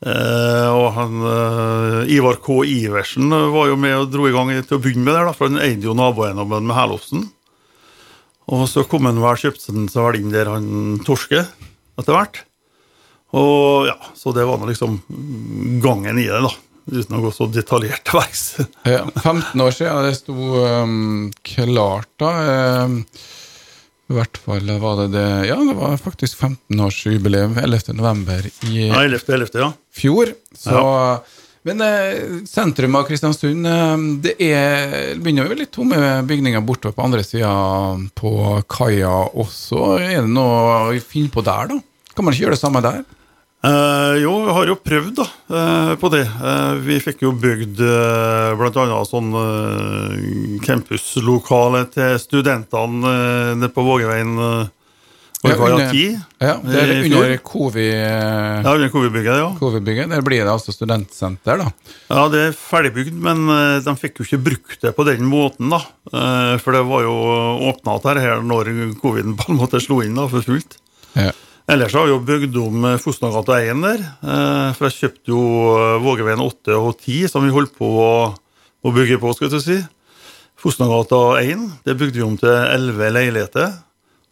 [0.03, 2.65] Eh, og han, eh, Ivar K.
[2.67, 5.63] Iversen var jo med og dro i gang til å begynne med da, for han
[5.63, 7.29] eide jo naboeiendommen med Helofsen.
[8.51, 11.47] Og så kom han vel kjøpte seg vel inn der han torsker,
[12.01, 12.43] etter hvert.
[13.39, 14.99] Og ja, Så det var nå liksom
[15.81, 16.51] gangen i det, da.
[16.91, 18.43] Uten å gå så detaljert til verks.
[18.91, 22.33] ja, 15 år siden det sto um, klart, da.
[22.83, 23.05] Um,
[24.13, 28.51] i hvert fall var det det Ja, det var faktisk 15-årsjubileum 11.11.
[28.71, 29.23] i ja, 11.
[29.29, 29.49] 11.
[29.59, 29.71] Ja.
[29.97, 30.35] fjor.
[30.55, 31.23] Så, ja.
[31.67, 36.97] Men eh, sentrum av Kristiansund eh, Det er, begynner å bli litt tomme bygninger bortover
[36.97, 37.53] på andre sida
[38.19, 38.33] på
[38.71, 39.97] kaia også.
[40.03, 41.79] Er det noe å finne på der, da?
[42.13, 43.03] Kan man ikke gjøre det samme der?
[43.63, 46.25] Uh, jo, vi har jo prøvd da, eh, på det.
[46.27, 49.03] Eh, vi fikk jo bygd eh, bl.a.
[49.07, 49.31] sånn
[50.65, 53.13] campuslokale til studentene
[53.55, 54.35] nede på Vågeveien.
[55.43, 55.95] Ja, under,
[56.39, 57.89] ja, det er under Kovi...
[57.91, 59.49] Ja, under Kovi-bygget, ja.
[59.59, 61.73] Kovi-bygget, Der blir det altså studentsenter, da?
[62.07, 63.51] Ja, det er ferdigbygd, men
[63.83, 65.83] de fikk jo ikke brukt det på den måten, da.
[66.63, 67.17] For det var jo
[67.73, 68.71] åpna her når
[69.03, 70.79] covid på en måte slo inn da, for fullt.
[71.19, 71.33] Ja.
[71.71, 74.01] Ellers har vi jo bygd om Fosnagata 1 der.
[74.03, 75.43] Eh, for jeg kjøpte jo
[75.77, 79.79] eh, Vågeveien 8 og 10, som vi holdt på å, bygge på, skal jeg si.
[80.59, 83.77] Fosnagata 1 det bygde vi om til 11 leiligheter.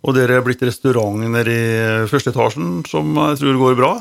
[0.00, 3.92] Og der er blitt restaurant nede i første etasjen, som jeg tror går bra.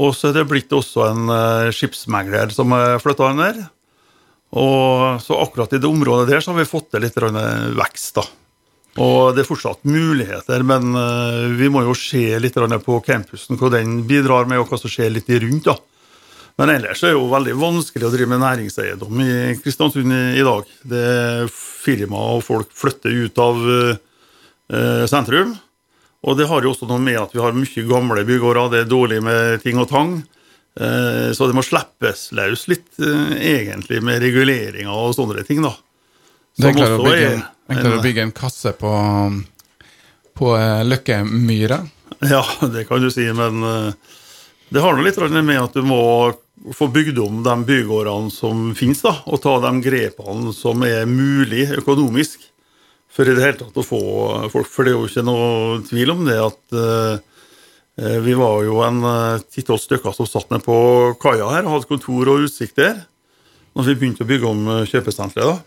[0.00, 1.32] Og så er det blitt også en
[1.74, 3.58] skipsmegler som er flytta inn der.
[4.54, 8.24] Og så akkurat i det området der så har vi fått til litt vekst, da.
[8.98, 13.70] Og det er fortsatt muligheter, men uh, vi må jo se litt på campusen, hva
[13.70, 15.68] den bidrar med, og hva som skjer litt rundt.
[15.68, 15.76] da.
[16.58, 19.30] Men ellers er det jo veldig vanskelig å drive med næringseiendom i
[19.62, 20.66] Kristiansund i, dag.
[20.82, 25.54] Det er firma og folk flytter ut av uh, sentrum.
[26.26, 28.90] Og det har jo også noe med at vi har mye gamle bygårder, det er
[28.90, 30.18] dårlig med ting og tang.
[30.74, 35.62] Uh, så det må slippes løs litt, egentlig, med reguleringer og sånne ting.
[35.62, 35.76] da.
[36.58, 38.92] Som det klarer å bygge er Enklere å bygge en kasse på,
[40.34, 41.80] på eh, Løkkemyra?
[42.26, 44.14] Ja, det kan du si, men eh,
[44.74, 46.02] det har noe litt med at du må
[46.76, 51.70] få bygd om de bygårdene som finnes, da, og ta de grepene som er mulig
[51.78, 52.42] økonomisk
[53.10, 54.02] for i det hele tatt å få
[54.52, 54.68] folk.
[54.70, 57.16] For det er jo ikke noe tvil om det at uh,
[58.22, 59.00] vi var jo en
[59.50, 60.76] ti-tolv stykker som satt ned på
[61.20, 63.00] kaia her og hadde kontor og utsikt der
[63.74, 65.66] når vi begynte å bygge om kjøpesenteret.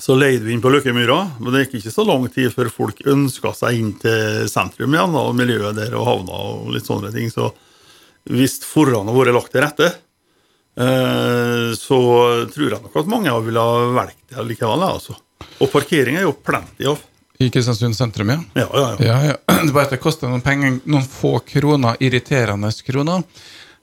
[0.00, 3.00] Så leide vi inn på Løkkemyra, men det gikk ikke så lang tid før folk
[3.08, 7.30] ønska seg inn til sentrum igjen, og miljøet der og havna og litt sånne ting.
[7.32, 7.50] Så
[8.28, 9.90] hvis forholdene hadde vært lagt til rette,
[10.78, 12.00] eh, så
[12.54, 14.84] tror jeg nok at mange ville ha valgt det likevel.
[14.88, 15.16] Altså.
[15.58, 17.00] Og parkering er jo plenty av.
[17.38, 18.40] I Kristiansund sentrum, ja.
[18.58, 19.06] Ja, ja, ja.
[19.06, 19.36] Ja, ja.
[19.66, 23.22] Det bare at det koster noen penger, noen få kroner, irriterende kroner.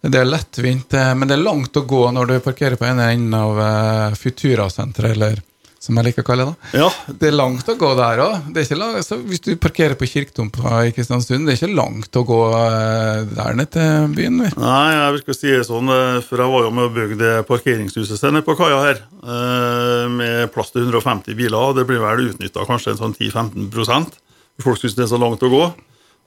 [0.06, 3.08] Det er lettvint, eh, men det er langt å gå når du parkerer på ene
[3.16, 5.40] enden av eh, Futura-senteret, eller
[5.86, 6.56] som jeg liker å kalle det.
[6.82, 6.90] ja.
[7.08, 8.50] Det er langt å gå der òg.
[8.56, 13.58] Hvis du parkerer på Kirketomta i Kristiansund, det er ikke langt å gå eh, der
[13.60, 14.42] ned til byen.
[14.44, 14.52] vi.
[14.62, 17.20] Nei, jeg vil ikke si det sånn, eh, for jeg var jo med å bygge
[17.22, 21.76] det parkeringshuset sitt nede på kaia her, eh, med plass til 150 biler.
[21.78, 24.22] Det blir vel utnytta kanskje en sånn 10-15%
[24.64, 25.64] Folk syns det er så langt å gå.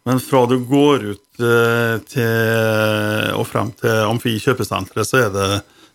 [0.04, 2.34] Men fra du går ut til,
[3.32, 5.46] og frem til Amfi kjøpesenteret, så er det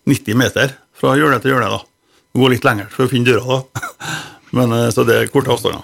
[0.09, 1.69] 90 meter fra hjørne til hjørne.
[1.77, 1.92] da.
[2.33, 3.89] Går litt lenger for å finne døra, da.
[4.57, 5.83] Men, eh, så det er korte avstander.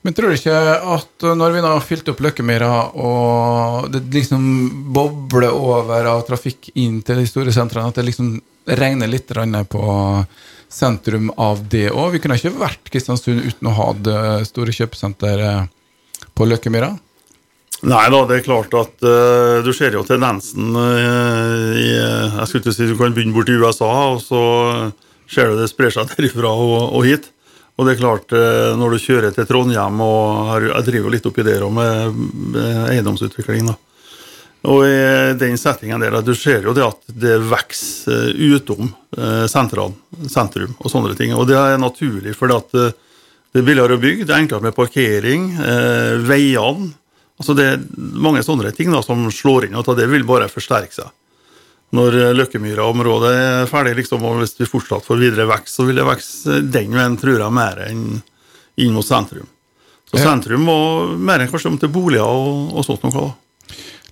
[0.00, 0.56] Men tror du ikke
[0.94, 4.44] at når vi nå har fylt opp Løkkemyra, og det liksom
[4.94, 8.38] bobler over av trafikk inn til de store sentrene, at det liksom
[8.80, 9.28] regner litt
[9.68, 9.84] på
[10.72, 12.14] sentrum av det òg?
[12.14, 15.62] Vi kunne ikke vært Kristiansund uten å ha det store kjøpesenter eh,
[16.32, 16.94] på Løkkemyra?
[17.80, 22.60] Nei da, det er klart at uh, du ser jo tendensen uh, i Jeg skulle
[22.60, 24.42] ikke si du kan begynne borti USA, og så
[25.30, 27.30] ser du det sprer seg derifra og, og hit.
[27.80, 31.28] Og det er klart, eh, når du kjører til Trondheim, og har, jeg driver litt
[31.30, 32.58] oppi der òg med,
[32.92, 33.78] eiendomsutvikling, da.
[34.68, 39.46] Og i den settingen der, du ser jo det at det vokser eh, utom eh,
[39.48, 41.32] sentrum og sånne ting.
[41.32, 42.90] Og det er naturlig, for det
[43.56, 45.48] er billigere å bygge, det er enklere med parkering,
[46.28, 46.92] veiene.
[47.40, 50.92] Altså det er mange sånne ting da, som slår inn, og det vil bare forsterke
[50.92, 51.08] seg.
[51.96, 55.96] Når eh, Løkkemyra-området er ferdig, liksom, og hvis vi fortsatt får videre vekst, så vil
[55.98, 58.04] det vokse den veien, tror jeg, mer enn
[58.80, 59.48] inn mot sentrum.
[60.10, 63.32] Så sentrum var mer enn kanskje om til boliger og, og sånt noe.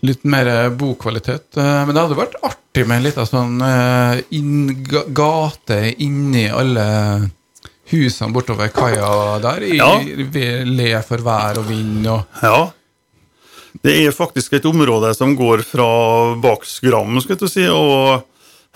[0.07, 1.57] Litt mer bokvalitet.
[1.59, 6.85] eh, Men det hadde vært artig med en liten sånn eh, inn, gate inni alle
[7.91, 9.95] husene bortover kaia der, i, Ja.
[10.35, 12.71] ved le for vær og vind og Ja.
[13.85, 15.87] Det er faktisk et område som går fra
[16.43, 18.25] Baksgram skal du si, og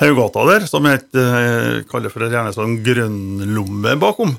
[0.00, 4.36] Haugata der, som jeg eh, kaller for det gjerne sånn grønnlomme bakom.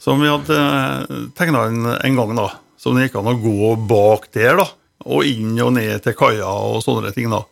[0.00, 2.48] Som vi hadde tegna en, en gang, da.
[2.80, 4.66] Som det gikk an å gå bak der, da.
[5.04, 7.44] Og inn og ned til kaia og sånne ting, da.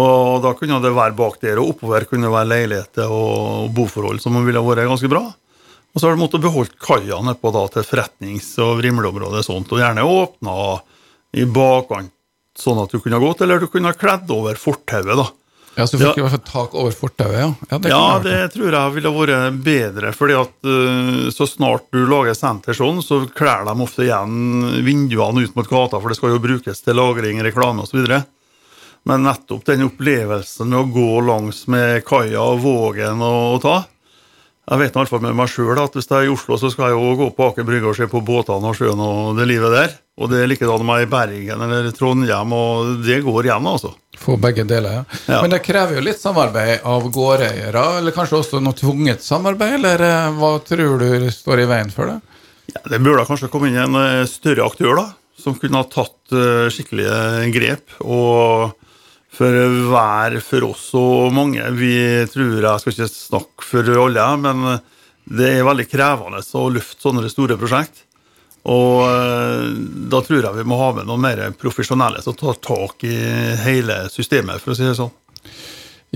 [0.00, 4.22] Og da kunne det være bak der, og oppover kunne det være leiligheter og boforhold
[4.22, 5.26] som ville vært ganske bra.
[5.90, 9.82] Og så har du måttet beholdt kaia nedpå til forretnings- og vrimleområde og sånt, og
[9.82, 10.56] gjerne åpna
[11.36, 12.12] i bakkant
[12.58, 15.28] sånn at du kunne gått, eller du kunne kledd over fortauet, da.
[15.76, 16.20] Ja, så du fikk Ja.
[16.20, 17.50] i hvert fall tak over fortauet, ja.
[17.70, 22.02] Ja, det, Ja, det tror jeg ville vært bedre, fordi at uh, så snart du
[22.10, 26.34] lager senter sånn, så kler de ofte igjen vinduene ut mot gata, for det skal
[26.34, 28.02] jo brukes til lagring, reklame osv.
[29.06, 33.78] Men nettopp den opplevelsen med å gå langs med kaia og Vågen og, og ta
[34.70, 36.68] Jeg vet i hvert fall med meg sjøl at hvis jeg er i Oslo, så
[36.70, 39.46] skal jeg jo gå på Aker Brygge og se på båtene og sjøen og det
[39.50, 39.94] livet der.
[40.20, 43.94] Og det er likedan med i Bergen eller Trondheim, og det går igjen, altså.
[44.20, 45.20] Få begge deler, ja.
[45.32, 45.38] Ja.
[45.40, 50.04] Men det krever jo litt samarbeid av gårdeiere, eller kanskje også noe tvunget samarbeid, eller
[50.04, 52.18] eh, hva tror du står i veien for det?
[52.74, 55.06] Ja, det burde kanskje komme inn en eh, større aktør da,
[55.40, 57.96] som kunne ha tatt eh, skikkelige grep.
[58.04, 58.76] Og
[59.30, 59.56] for
[59.90, 61.94] hver for oss og mange Vi
[62.32, 64.80] tror jeg skal ikke snakke for alle, men
[65.30, 68.04] det er veldig krevende å løfte sånne store prosjekt.
[68.68, 69.68] Og eh,
[70.12, 73.16] da tror jeg vi må ha med noen mer profesjonelle som tar tak i
[73.62, 75.12] hele systemet, for å si det sånn.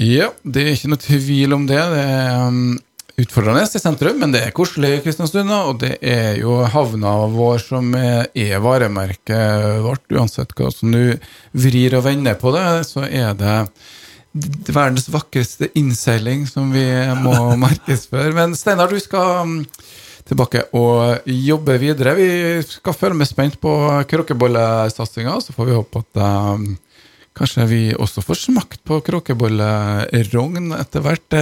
[0.00, 1.78] Ja, det er ikke noe tvil om det.
[1.78, 2.74] Det er um,
[3.20, 5.50] utfordrende i sentrum, men det er koselig i Kristiansund.
[5.54, 10.06] Og det er jo havna vår som er, er varemerket vårt.
[10.12, 11.14] Uansett hva som du
[11.52, 13.58] vrir og vender på det, så er det
[14.34, 16.86] verdens vakreste innseiling som vi
[17.22, 18.34] må markedsføre.
[18.34, 19.60] Men Steinar, du skal um,
[20.26, 22.16] tilbake og jobbe videre.
[22.18, 22.30] Vi
[22.66, 23.76] skal følge med spent på
[24.10, 26.74] kråkebollesatsinga, så får vi håpe at um,
[27.34, 31.34] Kanskje vi også får smakt på kråkebollerogn etter hvert.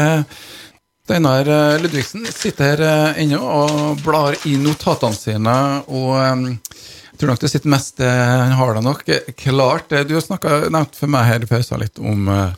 [1.03, 5.83] Steinar eh, Ludvigsen sitter her eh, ennå og blar i notatene sine.
[5.91, 6.55] og eh,
[7.09, 9.03] Jeg tror nok det sitter mest Han har det nok
[9.37, 9.91] klart.
[9.91, 12.55] Du har snakket, nevnt for meg her i pausen litt om eh,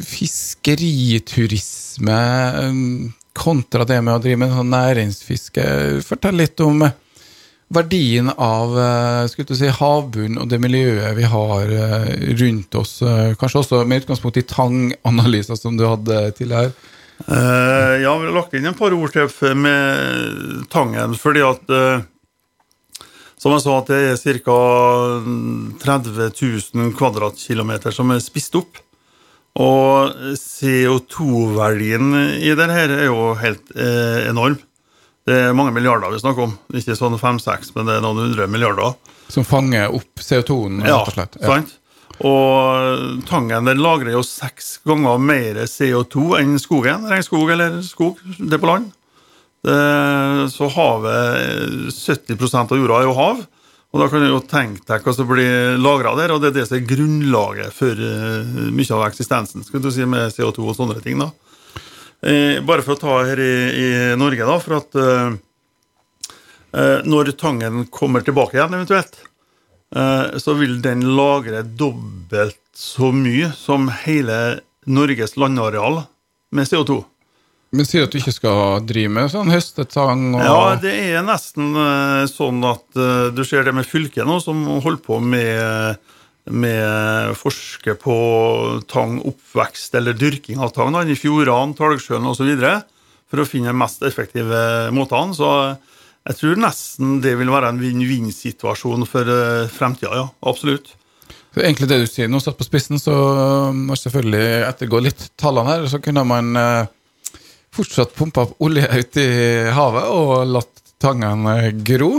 [0.00, 2.20] fiskeriturisme
[3.36, 5.62] kontra det med å drive med sånn næringsfiske.
[6.04, 6.82] Fortell litt om
[7.70, 8.74] verdien av
[9.30, 11.64] skulle si, havbunnen og det miljøet vi har
[12.42, 12.98] rundt oss,
[13.40, 16.70] kanskje også med utgangspunkt i tanganalyser som du hadde tidligere.
[17.26, 22.06] Eh, ja, vi har lagt inn en par ord til med tangen, fordi at uh,
[23.40, 24.56] Som jeg sa, at det er ca.
[25.80, 28.80] 30 000 kvadratkilometer som er spist opp.
[29.56, 34.58] Og CO2-verdien i det her er jo helt uh, enorm.
[35.24, 36.54] Det er mange milliarder vi snakker om.
[36.76, 38.92] Ikke sånn fem-seks, men det er noen hundre milliarder.
[39.32, 41.40] Som fanger opp CO2-en, Ja, rett og slett?
[41.40, 41.76] Ja, sant?
[42.26, 47.06] Og Tangen den lagrer jo seks ganger mer CO2 enn skogen.
[47.08, 48.90] Regnskog eller skog, det er på land.
[49.60, 49.76] Det,
[50.52, 53.42] så havet 70 av jorda er jo hav.
[53.90, 56.60] Og da kan du jo tenke deg hva som blir lagra der, og det er
[56.60, 60.76] det som er grunnlaget for eh, mye av eksistensen skal du si, med CO2 og
[60.78, 61.18] sånne ting.
[61.18, 61.32] da.
[62.22, 63.88] Eh, bare for å ta her i, i
[64.20, 65.32] Norge, da, for at eh,
[66.78, 69.29] eh, når tangen kommer tilbake igjen, eventuelt, eh,
[69.90, 76.04] så vil den lagre dobbelt så mye som hele Norges landareal
[76.54, 77.00] med CO2.
[77.70, 81.70] Men sier at du ikke skal drive med sånn høstetang og Ja, det er nesten
[81.78, 86.00] eh, sånn at eh, du ser det med fylket nå, som holder på med,
[86.50, 88.16] med forske på
[88.90, 92.50] tangoppvekst eller dyrking av tang i fjordene, Talgsjøen osv.
[93.30, 95.38] for å finne mest effektive måtene.
[95.38, 95.52] Så
[96.30, 100.26] jeg tror nesten det vil være en vinn-vinn-situasjon for eh, fremtida, ja.
[100.46, 100.92] Absolutt.
[101.50, 103.14] Så egentlig det du sier nå, satt på spissen, så
[103.74, 105.86] må jeg selvfølgelig ettergå litt tallene her.
[105.90, 107.40] Så kunne man eh,
[107.74, 109.30] fortsatt pumpa opp olje ut i
[109.74, 112.12] havet og latt tangene gro.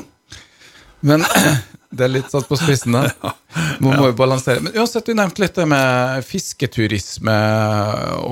[1.08, 1.24] Men
[1.92, 3.34] det er litt satt på spissen, da.
[3.84, 4.64] Nå må vi balansere.
[4.64, 7.38] Men uansett, du nevnte litt det med fisketurisme.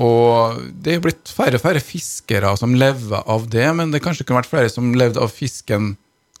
[0.00, 4.24] Og det er blitt færre og færre fiskere som lever av det, men det kanskje
[4.24, 5.92] kunne vært flere som levde av fisken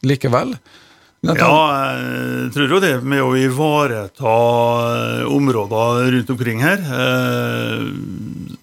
[0.06, 0.56] likevel?
[1.20, 4.36] Ja, jeg tror jo det med å ivareta
[4.88, 7.82] eh, områder rundt omkring her eh,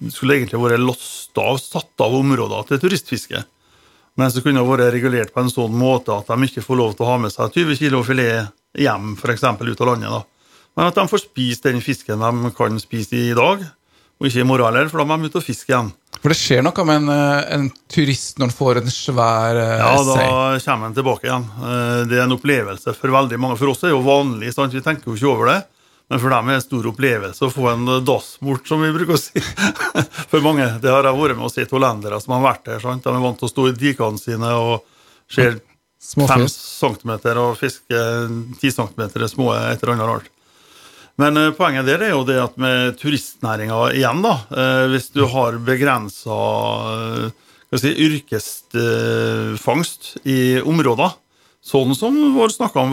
[0.01, 3.43] Det skulle egentlig vært lost av, satt av områder til turistfiske.
[4.17, 6.95] Men så kunne det vært regulert på en sånn måte at de ikke får lov
[6.97, 9.43] til å ha med seg 20 kg filet hjem, f.eks.
[9.45, 10.09] ut av landet.
[10.09, 10.23] da.
[10.77, 13.61] Men at de får spist den fisken de kan spise i dag,
[14.17, 15.91] og ikke i morgen heller, for da må de ut og fiske igjen.
[16.17, 20.25] For det skjer noe med en, eh, en turist når han får en svær essay?
[20.25, 21.45] Ja, da kommer han tilbake igjen.
[21.61, 23.57] Eh, Det er en opplevelse for veldig mange.
[23.57, 24.73] For oss er det jo vanlig, sant?
[24.73, 25.59] vi tenker jo ikke over det.
[26.07, 28.93] Men for dem er det en stor opplevelse å få en dass bort, som vi
[28.95, 29.41] bruker å si.
[30.31, 30.67] For mange.
[30.79, 32.79] Det har jeg vært med å se hollendere som har vært der.
[32.83, 33.03] sant?
[33.03, 34.87] De er vant til å stå i dikene sine og
[35.27, 35.59] ser
[35.99, 37.99] fem centimeter og fiske
[38.61, 40.27] ti centimeter små et eller annet rart.
[41.17, 45.25] Men eh, poenget der er jo det at med turistnæringa igjen, da eh, Hvis du
[45.27, 46.37] har begrensa
[47.75, 51.11] si, yrkesfangst i områder,
[51.65, 52.91] sånn som vår snakka om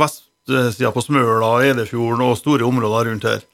[0.51, 3.45] vestsida på Smøla, Edefjorden og store områder rundt her,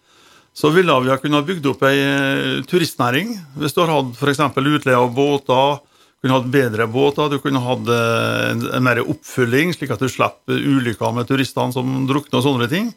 [0.57, 3.37] så ville vi ha kunnet bygd opp ei eh, turistnæring.
[3.61, 4.41] Hvis du har hatt f.eks.
[4.59, 5.79] utleie av båter,
[6.21, 10.59] kunne hatt bedre båter, du kunne hatt eh, en, mer oppfølging, slik at du slipper
[10.59, 12.91] ulykker med turistene som drukner og sånne ting,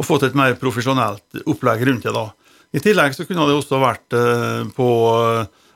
[0.00, 2.16] og fått et mer profesjonelt opplegg rundt det.
[2.16, 2.30] da.
[2.74, 4.88] I tillegg så kunne det også vært eh, på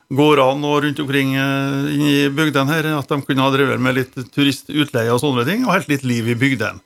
[0.09, 5.13] gårdene og rundt omkring i bygdene her, at de kunne ha drevet med litt turistutleie
[5.13, 6.81] og sånne ting, og helt litt liv i bygdene.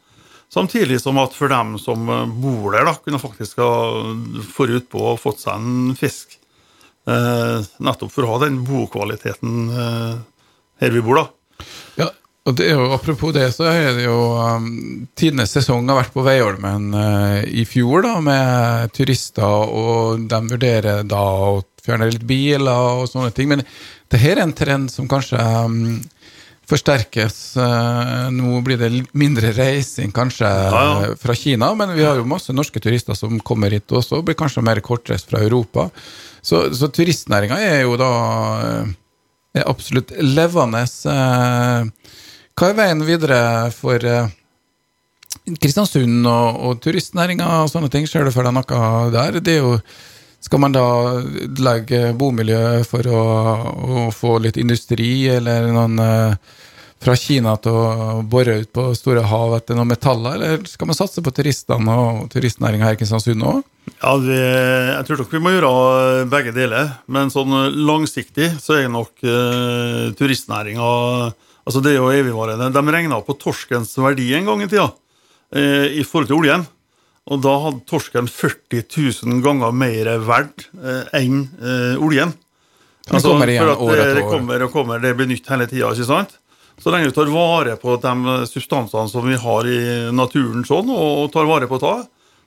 [0.53, 3.73] Samtidig som at for dem som eh, bor der, da, kunne faktisk ha
[4.53, 6.37] forut på og fått seg en fisk.
[7.09, 10.19] Eh, nettopp for å ha den bokvaliteten eh,
[10.83, 11.65] her vi bor, da.
[11.97, 12.11] Ja,
[12.43, 14.69] og det er jo, Apropos det, så er det jo um,
[15.15, 21.05] Tidenes sesong har vært på Veiholmen uh, i fjor, da, med turister, og de vurderer
[21.07, 23.49] da å fjerne litt biler og sånne ting.
[23.51, 23.63] Men
[24.11, 26.01] det her er en trend som kanskje um,
[26.69, 27.37] forsterkes.
[27.59, 31.11] Uh, nå blir det mindre reising kanskje Ja, ja.
[31.11, 34.27] uh, fra Kina, men vi har jo masse norske turister som kommer hit også, og
[34.29, 35.89] blir kanskje mer kortreist fra Europa.
[36.43, 38.11] Så, så turistnæringa er jo da
[38.63, 38.93] uh,
[39.53, 40.81] er absolutt levende.
[40.81, 42.13] eh,
[42.57, 44.31] Hva er veien videre for eh,
[45.61, 48.07] Kristiansund og, og turistnæringa og sånne ting?
[48.09, 49.39] Ser du for deg noe der?
[49.45, 49.75] Det er jo,
[50.43, 50.85] skal man da
[51.63, 53.23] legge bomiljø for å,
[53.71, 56.53] å få litt industri, eller noen eh,
[57.03, 60.97] fra Kina til å bore ut på store hav etter noen metaller, eller skal man
[60.97, 63.63] satse på turistene og turistnæringa her i Kristiansund òg?
[63.99, 66.93] Ja, Jeg tror nok vi må gjøre begge deler.
[67.11, 67.51] Men sånn
[67.87, 70.91] langsiktig så er nok eh, turistnæringa
[71.63, 72.71] altså Det er jo evigvarende.
[72.75, 74.89] De regna på torskens verdi en gang i tida
[75.55, 76.65] eh, i forhold til oljen.
[77.31, 78.83] Og da hadde torsken 40
[79.23, 82.33] 000 ganger mer verdt eh, enn eh, oljen.
[83.09, 85.91] Altså, kommer igjen for at det, kommer og kommer, det blir nytt hele tida.
[85.91, 86.35] ikke sant?
[86.81, 89.79] Så lenge du tar vare på de substansene som vi har i
[90.15, 91.95] naturen sånn, og tar vare på det,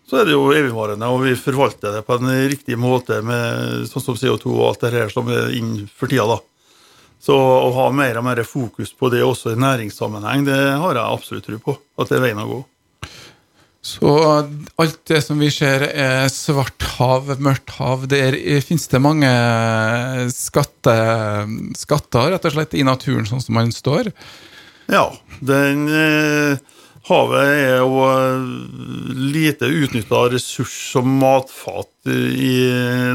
[0.07, 4.05] så er det jo evigvarende, og vi forvalter det på en riktig måte med sånn
[4.05, 6.27] som CO2 og alt det her som er inn for tida.
[6.37, 6.39] da.
[7.23, 11.17] Så å ha mer og mer fokus på det også i næringssammenheng, det har jeg
[11.19, 11.75] absolutt tro på.
[11.99, 12.61] At det er veien å gå.
[13.87, 14.11] Så
[14.83, 18.35] alt det som vi ser er svart hav, mørkt hav, der
[18.65, 19.31] finnes det mange
[20.35, 20.95] skatte,
[21.79, 24.11] skatter rett og slett i naturen, sånn som man står.
[24.91, 25.05] Ja,
[25.39, 26.59] den eh,
[27.07, 28.51] havet er jo eh,
[29.37, 32.57] lite utnytta ressurs som matfat i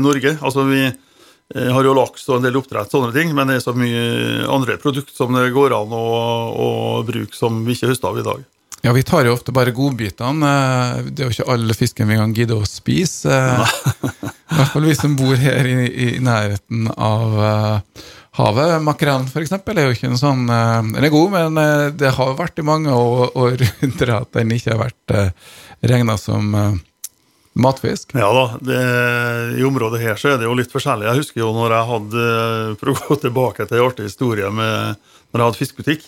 [0.04, 0.38] Norge.
[0.40, 3.68] Altså vi eh, har jo laks og en del oppdrett, sånne ting, men det er
[3.68, 6.08] så mye andre produkt som det går an å,
[6.56, 6.72] å
[7.08, 8.50] bruke som vi ikke høster av i dag.
[8.82, 10.52] Ja, vi tar jo ofte bare godbitene.
[10.52, 13.30] Eh, det er jo ikke all fisken vi kan gidde å spise.
[13.30, 13.76] Eh,
[14.52, 18.08] I hvert fall vi som bor her i, i nærheten av uh,
[18.40, 18.74] havet.
[18.84, 19.54] Makrellen f.eks.
[19.54, 22.66] er jo ikke en sånn uh, Den er god, men uh, det har vært i
[22.68, 25.54] mange år, under at den ikke har vært uh,
[25.88, 26.52] regna som
[27.62, 28.16] matfisk.
[28.18, 28.82] Ja da, det,
[29.60, 31.08] i området her så er det jo litt forskjellig.
[31.10, 32.28] Jeg husker jo når jeg hadde
[32.80, 35.00] For å gå tilbake til en artig historie med
[35.32, 36.06] når jeg hadde fiskebutikk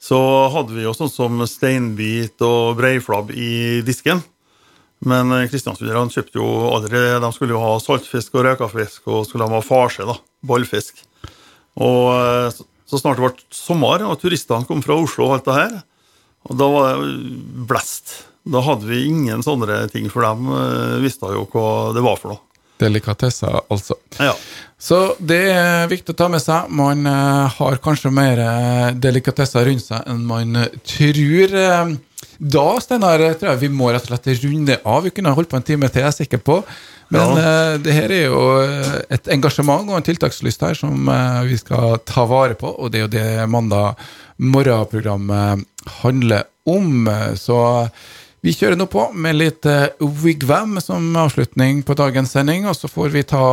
[0.00, 0.18] så
[0.54, 4.22] hadde vi jo sånn som steinbit og breiflabb i disken.
[5.04, 9.60] Men kristiansunderne kjøpte jo aldri De skulle jo ha saltfisk og røkafisk og skulle ha
[9.64, 11.00] farse, da, ballfisk.
[11.80, 15.56] Og eh, så snart det ble sommer, og turistene kom fra Oslo og alt det
[15.56, 15.78] her,
[16.48, 18.14] og da var det blest.
[18.50, 22.34] Da hadde vi ingen sånne ting, for dem eh, visste jo hva det var for
[22.34, 22.49] noe.
[22.80, 23.96] Delikatesser, altså.
[24.18, 24.34] Ja.
[24.80, 26.70] Så det er viktig å ta med seg.
[26.72, 30.56] Man uh, har kanskje mer uh, delikatesser rundt seg enn man
[30.88, 31.58] tror.
[32.38, 35.04] da, Steinar, tror jeg vi må rett og slett runde av.
[35.04, 36.62] Vi kunne holdt på en time til, jeg er sikker på.
[37.10, 37.52] Men ja.
[37.82, 38.42] det her er jo
[39.10, 41.08] et engasjement og en tiltakslyst her som
[41.42, 43.98] vi skal ta vare på, og det er jo det mandag
[44.38, 45.64] morgenprogrammet
[46.00, 47.10] handler om.
[47.34, 47.58] Så
[48.40, 49.66] vi kjører nå på med litt
[50.00, 53.44] Wigwam som avslutning på dagens sending, og så får vi ta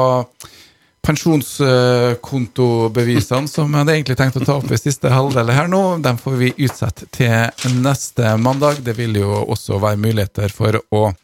[1.08, 6.18] pensjonskontobevisene som jeg hadde egentlig tenkt å ta opp i siste halvdel her nå, dem
[6.20, 8.76] får vi utsette til neste mandag.
[8.84, 11.16] Det vil jo også være muligheter for å eh,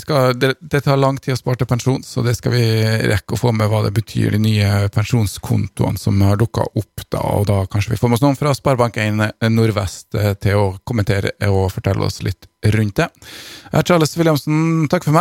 [0.00, 2.64] skal, det, det, tar lang tid å spare til pensjon, så det skal vi
[3.10, 7.06] rekke å få med hva det betyr, de nye pensjonskontoene som har dukka opp.
[7.10, 10.66] da, og Da kanskje vi får med oss noen fra Sparebank1 Nordvest eh, til å
[10.84, 13.08] kommentere og fortelle oss litt rundt det.
[13.70, 15.18] Jeg er Charles Williamsen, takk for meg.